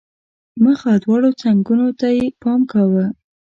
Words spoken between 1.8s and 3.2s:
ته یې پام کاوه.